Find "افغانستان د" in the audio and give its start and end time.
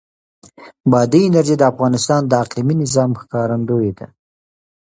1.71-2.31